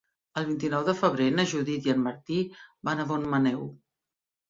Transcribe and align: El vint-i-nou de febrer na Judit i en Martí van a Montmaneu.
El 0.41 0.45
vint-i-nou 0.45 0.87
de 0.87 0.95
febrer 1.01 1.27
na 1.35 1.45
Judit 1.53 1.91
i 1.91 1.95
en 1.97 2.03
Martí 2.09 2.41
van 2.91 3.07
a 3.07 3.09
Montmaneu. 3.15 3.67